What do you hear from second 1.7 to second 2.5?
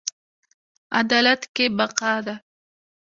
بقا ده